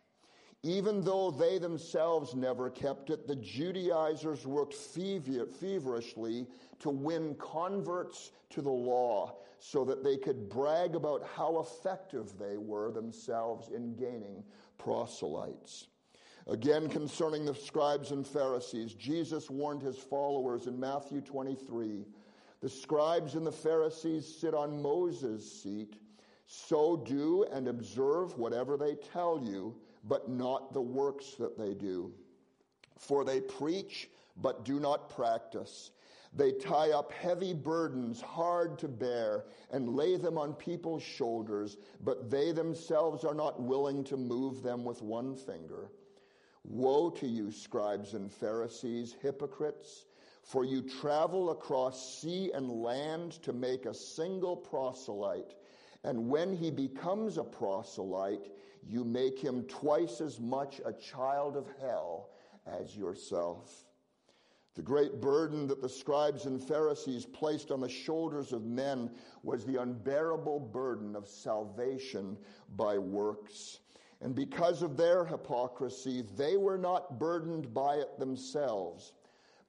[0.65, 6.47] Even though they themselves never kept it, the Judaizers worked feverishly
[6.81, 12.57] to win converts to the law so that they could brag about how effective they
[12.57, 14.43] were themselves in gaining
[14.79, 15.87] proselytes.
[16.49, 22.05] Again, concerning the scribes and Pharisees, Jesus warned his followers in Matthew 23
[22.61, 25.95] the scribes and the Pharisees sit on Moses' seat.
[26.47, 32.13] So do and observe whatever they tell you, but not the works that they do.
[32.99, 35.91] For they preach, but do not practice.
[36.35, 42.31] They tie up heavy burdens hard to bear and lay them on people's shoulders, but
[42.31, 45.91] they themselves are not willing to move them with one finger.
[46.65, 50.05] Woe to you, scribes and Pharisees, hypocrites,
[50.43, 55.55] for you travel across sea and land to make a single proselyte,
[56.05, 58.51] And when he becomes a proselyte,
[58.87, 62.31] you make him twice as much a child of hell
[62.67, 63.85] as yourself.
[64.75, 69.11] The great burden that the scribes and Pharisees placed on the shoulders of men
[69.43, 72.39] was the unbearable burden of salvation
[72.77, 73.81] by works.
[74.21, 79.13] And because of their hypocrisy, they were not burdened by it themselves.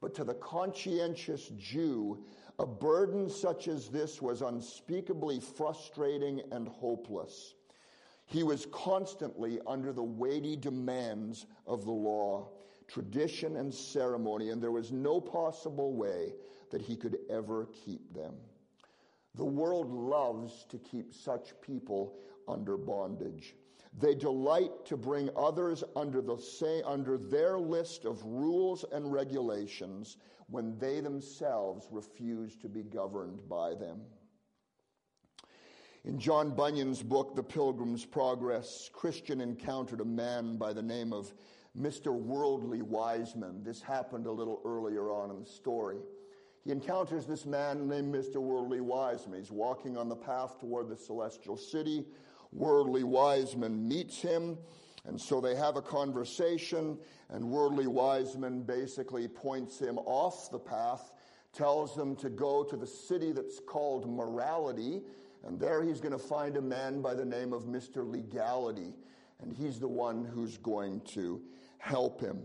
[0.01, 2.23] But to the conscientious Jew,
[2.59, 7.55] a burden such as this was unspeakably frustrating and hopeless.
[8.29, 12.49] He was constantly under the weighty demands of the law
[12.87, 16.33] tradition and ceremony, and there was no possible way
[16.69, 18.35] that he could ever keep them.
[19.33, 22.17] The world loves to keep such people
[22.47, 23.55] under bondage.
[23.97, 30.17] They delight to bring others under, the say, under their list of rules and regulations
[30.47, 34.01] when they themselves refuse to be governed by them.
[36.05, 41.33] In John Bunyan's book, The Pilgrim's Progress, Christian encountered a man by the name of
[41.77, 42.13] Mr.
[42.13, 43.63] Worldly Wiseman.
[43.65, 45.97] This happened a little earlier on in the story.
[46.63, 48.37] He encounters this man named Mr.
[48.37, 49.39] Worldly Wiseman.
[49.39, 52.05] He's walking on the path toward the celestial city.
[52.53, 54.57] Worldly Wiseman meets him,
[55.05, 56.97] and so they have a conversation,
[57.29, 61.11] and Worldly Wiseman basically points him off the path,
[61.51, 65.01] tells him to go to the city that's called Morality,
[65.45, 68.09] and there he's going to find a man by the name of Mr.
[68.09, 68.93] Legality,
[69.41, 71.41] and he's the one who's going to
[71.77, 72.41] help him.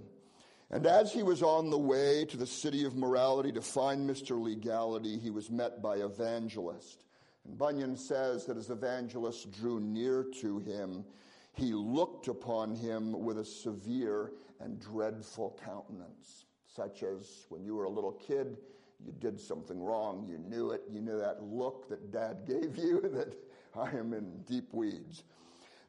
[0.70, 4.40] And as he was on the way to the city of morality to find Mr.
[4.40, 7.04] Legality, he was met by Evangelist.
[7.44, 11.04] And Bunyan says that as Evangelist drew near to him,
[11.52, 17.84] he looked upon him with a severe and dreadful countenance, such as when you were
[17.84, 18.56] a little kid,
[19.04, 23.00] you did something wrong, you knew it, you knew that look that dad gave you
[23.14, 23.34] that
[23.76, 25.24] I am in deep weeds.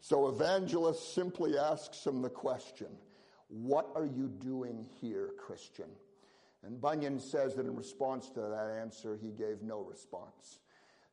[0.01, 2.87] So Evangelist simply asks him the question
[3.49, 5.89] what are you doing here, Christian?
[6.63, 10.61] And Bunyan says that in response to that answer, he gave no response.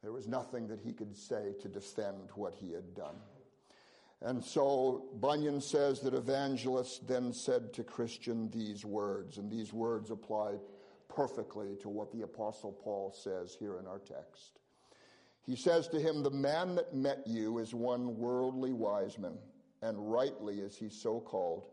[0.03, 3.17] There was nothing that he could say to defend what he had done.
[4.23, 10.11] And so Bunyan says that evangelist then said to Christian these words, and these words
[10.11, 10.55] apply
[11.15, 14.59] perfectly to what the Apostle Paul says here in our text.
[15.45, 19.39] He says to him, The man that met you is one Worldly Wiseman,
[19.83, 21.67] and rightly is he so called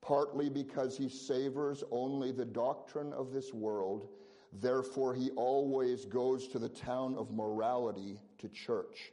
[0.00, 4.08] partly because he savors only the doctrine of this world.
[4.52, 9.12] Therefore, he always goes to the town of morality to church.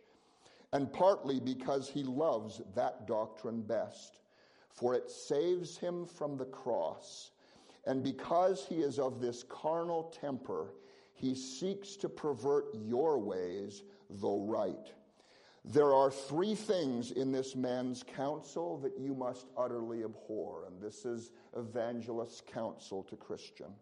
[0.71, 4.19] And partly because he loves that doctrine best,
[4.69, 7.31] for it saves him from the cross.
[7.85, 10.73] And because he is of this carnal temper,
[11.13, 14.91] he seeks to pervert your ways, though right.
[15.63, 21.05] There are three things in this man's counsel that you must utterly abhor, and this
[21.05, 23.73] is evangelist's counsel to Christian.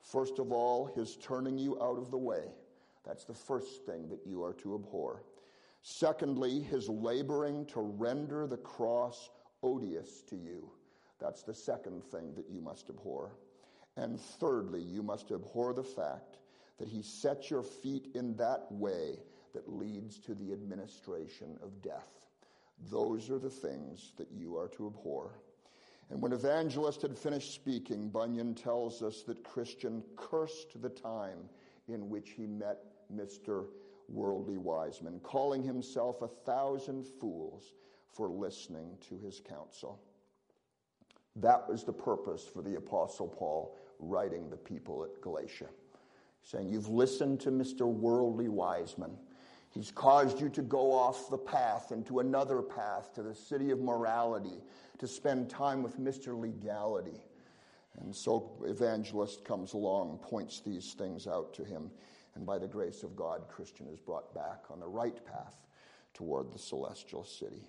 [0.00, 2.44] First of all, his turning you out of the way.
[3.06, 5.22] That's the first thing that you are to abhor.
[5.82, 9.30] Secondly, his laboring to render the cross
[9.62, 10.70] odious to you.
[11.20, 13.32] That's the second thing that you must abhor.
[13.96, 16.38] And thirdly, you must abhor the fact
[16.78, 19.18] that he sets your feet in that way
[19.52, 22.26] that leads to the administration of death.
[22.90, 25.32] Those are the things that you are to abhor.
[26.08, 31.48] And when Evangelist had finished speaking, Bunyan tells us that Christian cursed the time
[31.88, 32.78] in which he met
[33.14, 33.66] Mr.
[34.08, 37.74] Worldly Wiseman, calling himself a thousand fools
[38.12, 40.00] for listening to his counsel.
[41.36, 45.68] That was the purpose for the Apostle Paul writing the people at Galatia,
[46.42, 47.86] saying, You've listened to Mr.
[47.86, 49.16] Worldly Wiseman.
[49.70, 53.80] He's caused you to go off the path into another path to the city of
[53.80, 54.62] morality
[54.98, 56.38] to spend time with Mr.
[56.38, 57.22] Legality.
[58.00, 61.90] And so, evangelist comes along, points these things out to him,
[62.34, 65.56] and by the grace of God, Christian is brought back on the right path
[66.14, 67.68] toward the celestial city.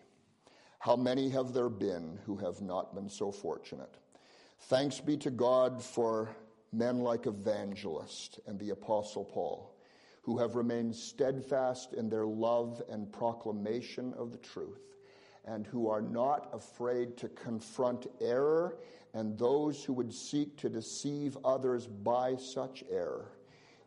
[0.82, 3.94] How many have there been who have not been so fortunate?
[4.62, 6.36] Thanks be to God for
[6.74, 9.76] men like Evangelist and the Apostle Paul
[10.24, 14.96] who have remained steadfast in their love and proclamation of the truth,
[15.46, 18.80] and who are not afraid to confront error
[19.14, 23.32] and those who would seek to deceive others by such error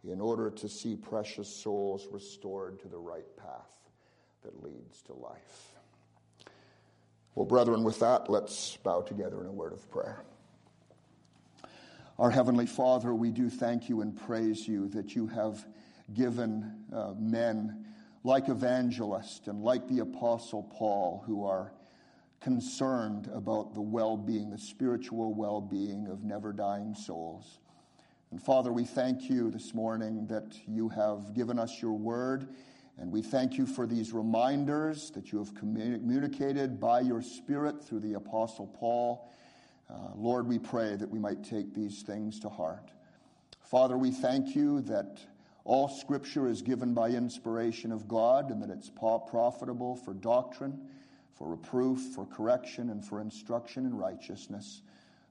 [0.04, 3.90] in order to see precious souls restored to the right path
[4.44, 5.73] that leads to life.
[7.34, 10.22] Well, brethren, with that, let's bow together in a word of prayer.
[12.16, 15.66] Our Heavenly Father, we do thank you and praise you that you have
[16.12, 17.86] given uh, men
[18.22, 21.72] like evangelists and like the Apostle Paul, who are
[22.40, 27.58] concerned about the well being, the spiritual well being of never dying souls.
[28.30, 32.48] And Father, we thank you this morning that you have given us your word,
[32.98, 38.00] and we thank you for these reminders that you have communicated by your Spirit through
[38.00, 39.30] the Apostle Paul.
[39.90, 42.92] Uh, Lord, we pray that we might take these things to heart.
[43.62, 45.18] Father, we thank you that
[45.64, 50.88] all scripture is given by inspiration of God and that it's profitable for doctrine,
[51.34, 54.82] for reproof, for correction, and for instruction in righteousness,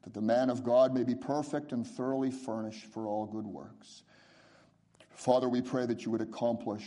[0.04, 4.04] that the man of God may be perfect and thoroughly furnished for all good works.
[5.12, 6.84] Father, we pray that you would accomplish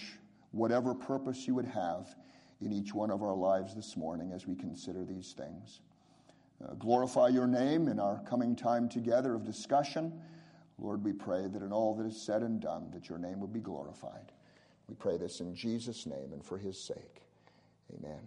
[0.56, 2.14] whatever purpose you would have
[2.60, 5.80] in each one of our lives this morning as we consider these things.
[6.64, 10.12] Uh, glorify your name in our coming time together of discussion.
[10.78, 13.52] Lord, we pray that in all that is said and done, that your name would
[13.52, 14.32] be glorified.
[14.88, 17.22] We pray this in Jesus' name and for his sake.
[17.94, 18.20] Amen.